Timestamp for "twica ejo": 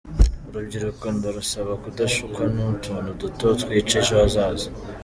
3.61-4.13